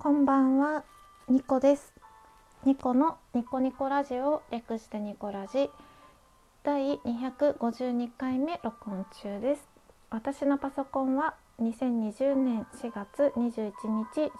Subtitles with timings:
[0.00, 0.84] こんばんは、
[1.28, 1.92] ニコです。
[2.64, 5.70] ニコのニコニコラジオ略してニコラジ
[6.62, 9.68] 第252回目録音中です。
[10.08, 13.72] 私のパソコンは2020年4月21
[14.14, 14.30] 日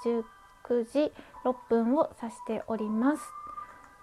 [0.64, 1.12] 19時
[1.44, 3.22] 6分を指しております。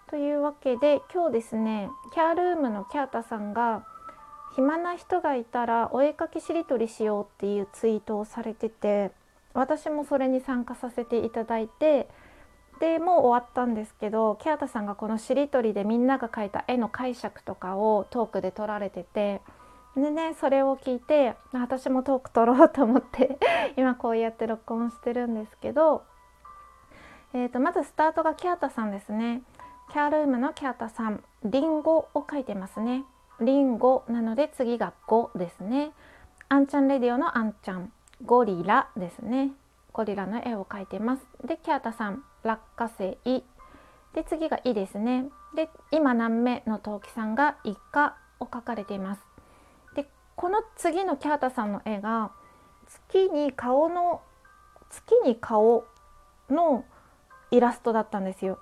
[0.09, 3.85] というわけで今日ですね、キャールームのキャータさんが
[4.57, 9.11] 暇な人がいたらお絵かきしりとりしようっていうツイートをされてて
[9.55, 12.07] 私もそれに参加させていただいて
[12.79, 19.41] でもう終わったんですけどキャータさんがこのしりとりでみんなが描いた絵の解釈とかをトークで撮られてて
[19.95, 23.39] でねそれを聞いて私もトーク撮ろうと思って
[23.77, 26.03] 今こうやって録音してるんですけど、
[27.33, 29.41] えー、とまずスタートがキャータさんですね。
[29.91, 33.05] キャールームのキャータさんリンゴを書いてますね。
[33.39, 35.91] リンゴなので次が5ですね。
[36.49, 37.91] あんちゃんレディオのあんちゃん。
[38.23, 39.51] ゴリラですね。
[39.91, 41.25] ゴリラの絵を描いてます。
[41.43, 43.17] でキャータさん落花生
[44.13, 45.29] で次が「い」ですね。
[45.53, 49.21] で今何目の陶器さんが「イカ」を描かれています。
[49.95, 52.31] でこの次のキャータさんの絵が
[52.87, 54.21] 月に顔の
[54.89, 55.85] 月に顔
[56.49, 56.85] の
[57.51, 58.59] イラストだったんですよ。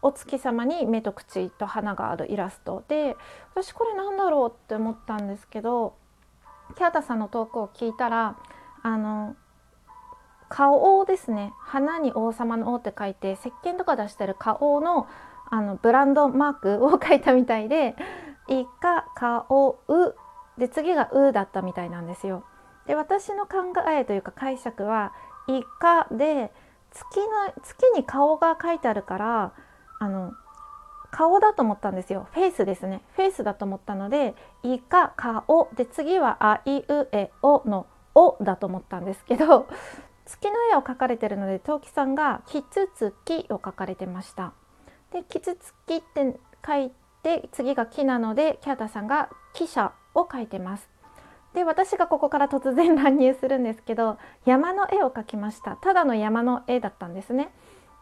[0.00, 2.82] お月様に目と口と鼻があるイラスト。
[2.88, 3.16] で
[3.54, 5.94] 私これなんだろうって思ったんですけど
[6.74, 8.36] キャータさんのトークを聞いたら
[8.82, 9.36] あの
[10.48, 11.54] 顔ですね。
[11.60, 15.06] 花に王様の王って書いて石鹸とか出してる顔の
[15.50, 17.94] あのブランドマークを書いたみたいで
[18.48, 20.14] 「いか顔う」
[20.58, 22.44] で次が「う」だったみたいなんですよ。
[22.86, 25.12] で私の考えというか解釈は
[25.48, 26.52] 「いか」で
[26.90, 29.52] 月の月に顔が書いてあるから
[30.00, 30.32] あの
[31.10, 32.26] 顔だと思ったんですよ。
[32.32, 33.04] フェイスですね。
[33.14, 39.68] フェイスだと思ったので「いか顔」で次は「あいうえお」の「お」だと思ったんですけど
[40.24, 44.52] 月の絵を描かれてるので陶器さんが「キツツキ」を描かれてました。
[45.10, 50.92] で「キツツキ」って書いて次が「木」なのでキャータさんが「汽車」を描いてます。
[51.54, 54.16] で私がここから突然乱入するんですけど
[54.46, 57.52] 山の絵を描きましたただの山の絵だったんですね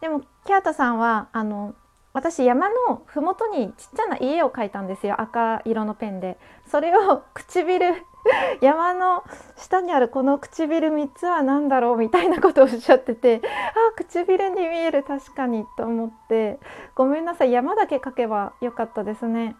[0.01, 1.75] でもキャータさんはあの
[2.13, 5.21] 私山の麓にちっちゃな家を描いたんですよ。
[5.21, 6.39] 赤色のペンで。
[6.67, 7.95] それを唇
[8.61, 9.25] 山の
[9.57, 15.05] 下にあるこの唇3つは何だろうみたいなことをおっしゃっててあ唇に見える。
[15.05, 16.59] 確かにと思って。
[16.95, 17.53] ごめんなさい。
[17.53, 19.57] 山だけ描けばよかったですね。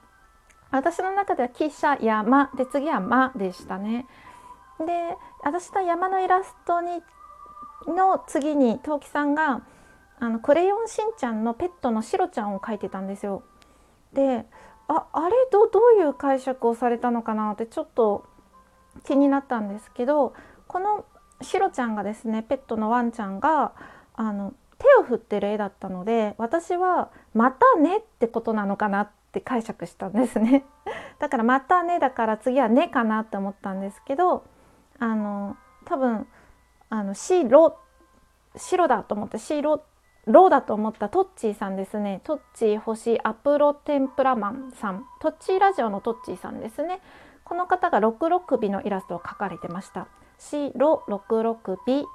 [0.73, 4.07] 私の中では「汽車山」で次は「間」でしたね。
[4.79, 7.03] で私の山のイラストに
[7.87, 9.63] の次に陶器さんが
[10.21, 13.43] あのクレヨンしんちゃんのペットのシロちゃんを描いてたんですよ。
[14.13, 14.47] で
[14.87, 18.27] ああれどどういう解釈をされたのかなってちょっと
[19.05, 20.35] 気になったんですけど
[20.67, 21.05] この
[21.43, 23.73] シロちゃんがですねペットのワンちゃんが
[24.15, 30.65] あの手を振ってる絵だったので私は「またね」ってことなのかなって解釈したんですね。
[31.19, 34.45] だから「またね」だから次は「ね」かなって思ったんですけど
[34.99, 36.27] あの多分
[36.89, 37.79] あの白
[38.57, 39.83] 白だと思って白
[40.27, 42.21] ローだと思ったトッチーさんですね。
[42.25, 45.07] トッチー星アプロテンプラマンさん。
[45.21, 47.01] トッチーラジオのトッチーさんですね。
[47.45, 50.07] この方が66尾のイラストを描かれてました。
[50.39, 52.07] 白66尾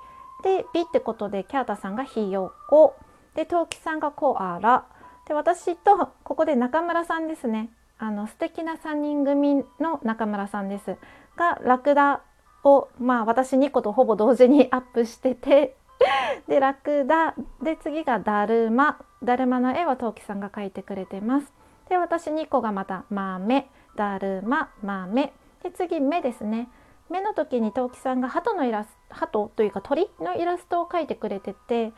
[0.44, 2.96] で美ってことでキャータさんがひよこ。
[3.34, 4.86] で陶器さんがコアラ。
[5.28, 7.70] で私とここで中村さんですね。
[7.98, 10.96] あの素敵な3人組の中村さんです。
[11.36, 12.22] がラクダ
[12.64, 15.76] をまあ私2個とほぼ同時にアップしてて。
[16.48, 17.36] でラクダ。
[17.62, 19.00] で次がだるま。
[19.24, 21.54] だるまの絵は陶器さんが描いてくれてます。
[21.90, 23.70] で私2個がまた豆。
[23.96, 25.34] だるま豆。
[25.64, 26.70] で次目ですね。
[27.10, 31.94] 目の時に陶器さんが鳩のイラスト鳩というか鳥のイラストを描いてくれてて。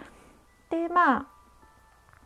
[0.69, 1.25] でまあ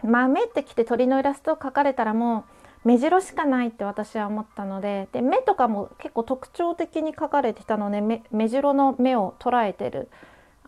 [0.03, 2.45] 豆ってきて鳥のイラストを描かれたらも
[2.83, 5.07] う目白しかないって私は思ったので。
[5.11, 10.09] で目とかも結構特徴的に描かれてたので目目白の目を捉えてる。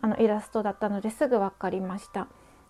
[0.04, 2.28] あのイラストだったのですぐ分かりました。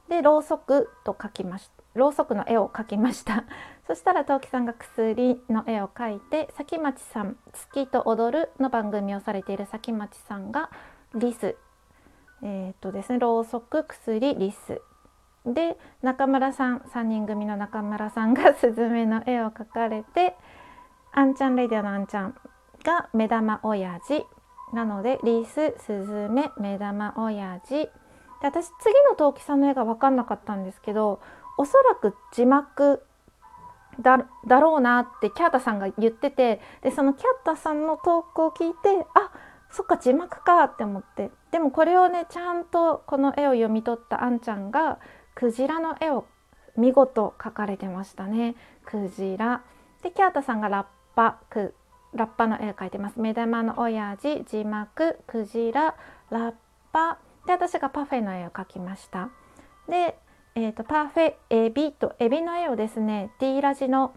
[0.09, 3.43] でろうそくと描きましたろうそくの絵を描きました。
[3.89, 10.71] そしたら陶器さんが薬の絵を描いて崎町さん「月と踊る」の番組をされている崎町さんが
[11.17, 11.57] リス。
[12.43, 14.81] えー、っとですねろうそく薬リス。
[15.45, 20.37] で中村さん3人組の中村さんが スズメの絵を描かれて
[21.11, 22.37] あんちゃんレディオのあんちゃん
[22.85, 24.25] が目玉親父。
[24.75, 27.75] なのでリススズメ目玉親父。
[27.75, 27.91] で
[28.43, 31.21] 私次の陶器さんの絵が分かんなかったんですけど
[31.57, 33.03] おそらく字幕
[34.01, 39.31] だだろうなってキャータさんが言っててでそのキャータさんのトークを聞いてあ
[39.71, 41.31] そっか字幕かって思って。
[41.53, 44.99] でもこれをねちゃんとこの絵を読み取ったあんちゃんが
[45.35, 46.27] クジラの絵を
[46.77, 48.57] 見事描かれてましたね。
[48.85, 49.63] クジラ。
[50.03, 51.75] でキャータさんがラッパク。
[52.15, 53.21] ラッパの絵を描いてます。
[53.21, 55.95] 目玉の親父字幕クジラ
[56.31, 56.55] ラッ
[56.93, 57.19] パ。
[57.47, 59.31] で私がパフェの絵を描きました。
[59.89, 60.19] で、
[60.55, 64.15] えーと、パフェエビとエビの絵をですね D ラジの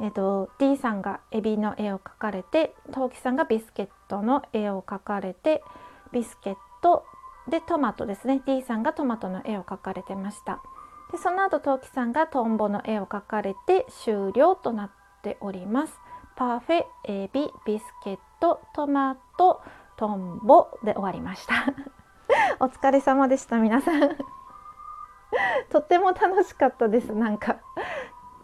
[0.00, 5.62] えーと、D さんがエビの絵を描かれてトウキさんがビスケットの絵を描かれて
[6.12, 7.04] ビスケット。
[7.48, 8.40] でトマトですね。
[8.46, 10.62] D さんがトマトの絵を描かれてました。
[11.10, 14.90] でその後トウキさんがトンボの絵を描かれて終了となっ
[15.22, 16.00] ております。
[16.42, 19.62] パフェエビビスケットトマト
[19.96, 21.72] トンボで終わりました。
[22.58, 24.00] お疲れ様でした皆さん。
[25.70, 27.12] とっても楽しかったです。
[27.12, 27.58] なんか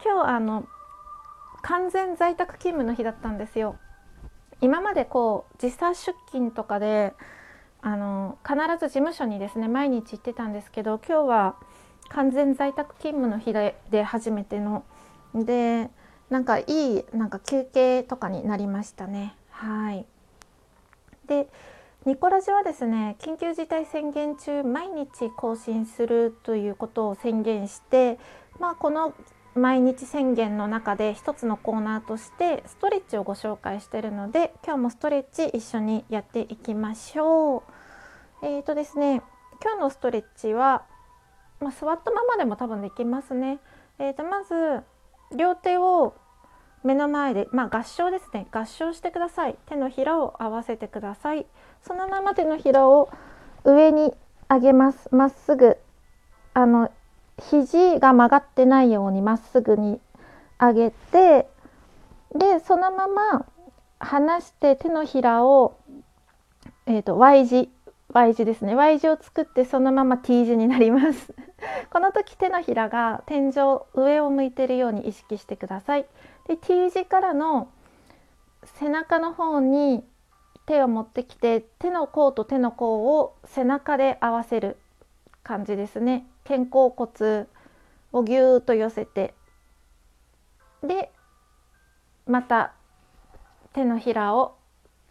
[0.05, 0.69] 今日あの
[1.63, 3.75] 完全在宅勤務の日だったんですよ。
[4.61, 7.17] 今までこう時差出勤とかで
[7.83, 11.57] あの必ず事務所にですね毎日行ってたんですけど今日は
[12.11, 14.85] 完全在宅勤務の日でで初めての。
[15.35, 15.91] で
[16.31, 20.07] なんかいいなんか休憩とかになりましたねはい
[21.27, 21.49] で
[22.07, 28.19] ニコラジはですね緊急事態宣言中毎日更新するということを宣言して
[28.59, 29.15] まあこの
[29.55, 37.63] 毎日宣言の中で一つのコーナーとしてストレッチをご紹介しているので今日もストレッチ一緒にやっていきましょう。
[38.47, 39.23] えーとですね
[39.61, 40.85] 今日のストレッチは、
[41.61, 43.59] まあ、座ったままでも多分できますね。
[43.99, 44.83] えー、とまず
[45.37, 46.15] 両手を
[46.85, 48.47] 目の前で、まあ、合掌ですね。
[48.51, 49.57] 合掌してください。
[49.67, 51.47] 手のひらを合わせてください。
[51.83, 53.11] そのまま手のひらを
[53.65, 54.15] 上に
[54.49, 55.09] 上げます。
[55.13, 55.77] まっすぐ
[56.55, 56.91] あの
[57.51, 60.01] 肘が曲がってないようにまっすぐに
[60.59, 61.49] 上げて
[62.35, 63.47] でそのまま
[64.01, 65.79] 離して手のひらを、
[66.87, 67.71] えーと、Y 字。
[68.13, 68.75] Y 字ですね。
[68.75, 71.35] Y 字を作ってそのまま T 字になります。
[71.91, 73.53] この時手のひらが天井
[73.95, 76.07] 上を向いているように意識してください。
[76.47, 77.69] で T 字からの
[78.65, 80.05] 背中の方に
[80.65, 84.79] 手を持ってきて手の甲と手の甲を背中で合わせる
[85.43, 86.27] 感じですね。
[86.47, 87.47] 肩甲骨
[88.13, 89.35] をぎゅーっと寄せて。
[90.83, 91.13] で
[92.27, 92.73] また
[93.73, 94.57] 手のひらを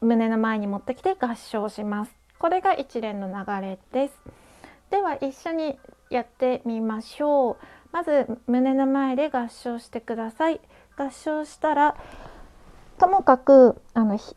[0.01, 4.21] 胸の前に持ってきて合掌しますこれが一連の流れです。
[4.89, 5.77] では一緒に
[6.09, 7.57] やってみましょう。
[7.91, 10.61] まず胸の前で合掌してください。
[10.97, 11.95] 合掌したら
[12.97, 14.35] ともかくあのひ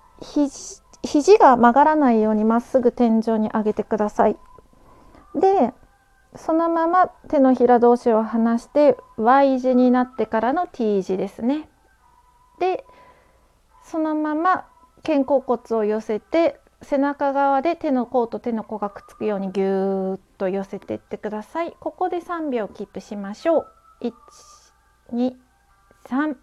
[1.03, 4.37] 肘が曲がらないようにまっすぐ天井に上げてください。
[5.35, 5.73] で
[6.37, 11.69] そのまま手のひら同士を離して Y 字になってからの T 字ですね。
[12.59, 12.85] で
[13.83, 14.67] そのまま
[15.03, 21.75] 肩甲骨を寄せて背中側で手の甲と手の甲がくっつくようにぎゅーっと寄せていってください。
[21.79, 23.67] ここで3秒キープしましょう。
[24.03, 24.13] 1、
[25.13, 25.35] 2、
[26.07, 26.37] 3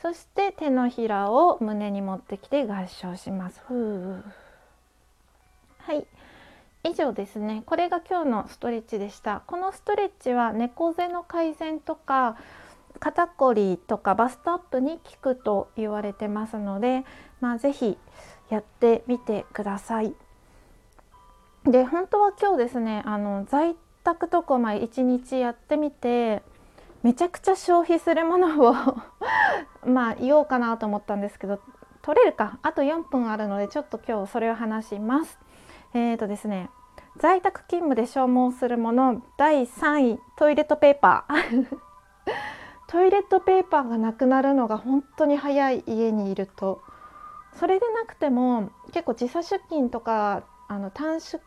[0.00, 3.62] そして手のひらを胸に持ってきて合掌します。
[5.78, 6.06] はい。
[6.86, 12.36] 以上ですねこれが今日のストレッチでしたこのストレッチは猫背の改善とか
[13.00, 17.04] 肩こりとかバストアップに効くと言われてますので、
[17.40, 17.98] まあ、是非
[18.50, 20.14] やってみてください。
[21.64, 26.42] で本当は今日ですねあの在宅とかま1日やってみて
[27.02, 28.74] めちゃくちゃ消費するものを
[29.86, 31.60] まあ言おうかなと思ったんですけど
[32.02, 35.38] 取れるかあと4分あるのでちょっと今日それを話します。
[35.94, 36.68] えーとですね
[37.16, 41.66] 在宅勤務で消耗するもの第3位トイレットペーパー
[42.88, 46.82] トイレットペーパーがなくなるのが本当に早い家にいると
[47.58, 51.40] それでなくても結構時差出勤とかあの短縮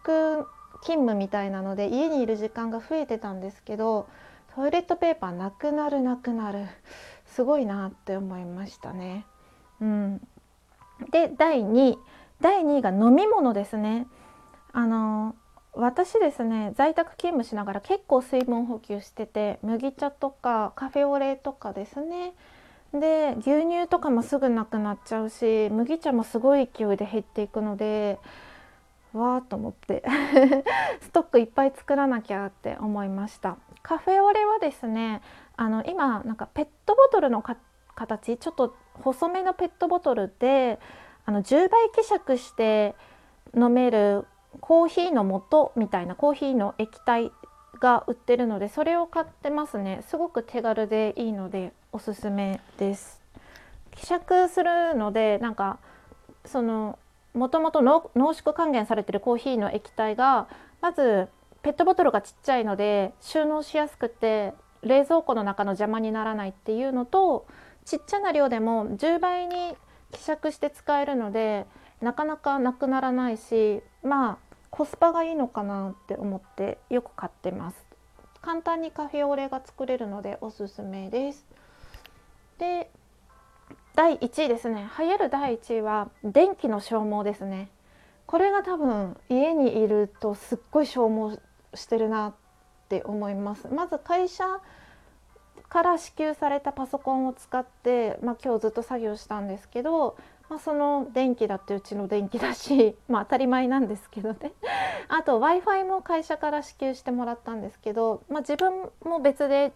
[0.81, 4.07] 勤務みたいなので家にいる時間が増えてたんですけど
[4.55, 6.65] トイレットペーパーなくなるなくなる
[7.25, 9.25] すごいなって思いましたね。
[9.79, 10.27] うん、
[11.11, 11.97] で第2位
[12.41, 14.07] 第2位が飲み物ですね。
[14.71, 15.35] あの
[15.73, 22.33] 私ですね在宅勤務しながら結構水分補給してて麦茶とかカフェオレとかですね
[22.93, 28.19] で牛乳とかもすぐなくなっちゃうし麦茶もすごい勢いで減っていくので
[29.13, 30.03] わーと思って
[31.01, 33.57] ストックいっぱい作らなきゃって思いました。
[33.81, 35.21] カフェオレはですね
[35.55, 37.41] あの今なんかペットボトルの
[37.95, 40.79] 形ちょっと細めのペットボトルで
[41.25, 42.95] あの10倍希釈して
[43.55, 44.25] 飲める
[44.59, 47.31] コーヒーの素みたいなコーヒーの液体
[47.79, 50.03] が売ってるのでそれを買ってますね。
[50.07, 51.73] すごく手軽でいいので。
[51.97, 53.19] おすすめです。
[53.95, 55.79] 希釈するのでなんか
[56.45, 56.99] その
[57.33, 60.47] もともと濃縮還元されてるコーヒーの液体が
[60.79, 61.27] まず
[61.63, 67.47] ペットボトルがちっちゃいので収納しやすくて冷蔵庫の中の邪魔にならないっていうのと
[67.83, 69.73] ちっちゃな量でも10倍に
[70.11, 71.65] 希釈して使えるので
[71.99, 74.37] なかなかなくならないしまあ
[74.69, 77.87] コスパがいいのかなって思ってよく買ってます。
[78.43, 81.57] 簡単にカフェオレが作れるのでおすすめです。
[82.57, 82.89] で
[83.95, 84.87] 第1位ですね。
[84.99, 87.69] 流行る第1位は電気の消耗ですね。
[88.27, 91.39] これが多分家にいるとすっごい消耗
[91.73, 92.33] してるなっ
[92.89, 93.67] て思います。
[93.69, 94.43] まず会社
[95.69, 100.17] から支給されたパソコンを使って、まあ、今日ずっと作業したんですけど、
[100.49, 104.53] まあ、その電気だってうちの電気だし、 まあ、当たり前なんですけどね。
[105.09, 109.73] あと w i f i も会社から支給してもらったんですけど、まあ、自分も別で、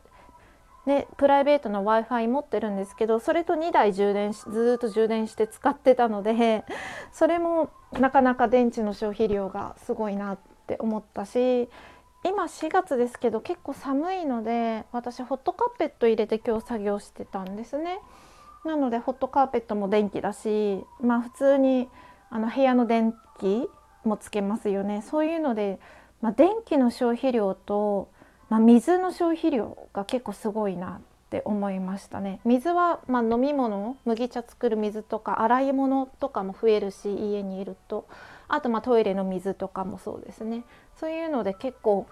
[0.85, 6.65] ね、プライベートの w i f i 持ってるんですけどそれと2台充電しずっと充電して使ってたので
[7.13, 11.69] それもなかなか電池の消費量がすごいなって思ったし
[12.23, 17.99] 今4月ですけど結構寒いので私ホットカーペット入れて今日作業してたんですね。
[18.63, 21.89] なのでホットカーペットも電気だしまあ普通に
[22.29, 23.67] あの部屋の電気
[24.03, 25.79] もつけますよねそういうので、
[26.21, 28.09] まあ、電気の消費量と、
[28.51, 38.09] まあ、水の消費量が結構すごいなって思いましたね水はまあ飲み物麦茶作る水とか洗い物とかも増えるし家にいると
[38.49, 40.65] あとまあトイレの水とかもそうですね
[40.99, 42.07] そういうので結構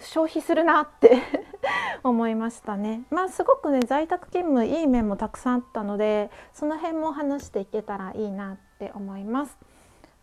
[0.00, 1.18] 消費するなって
[2.02, 3.02] 思いましたね。
[3.10, 9.58] まあすごくね在宅勤務いい面もたくさんあったのでその辺も話していけたらいいなって思います。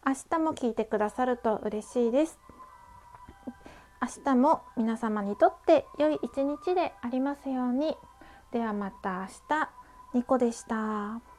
[0.04, 2.40] 明日も聞いてくださると嬉しいです。
[4.02, 7.98] 明日も皆様にとって良い一日でありますように。
[8.52, 9.70] ではまた明日。
[10.14, 11.37] ニコでした。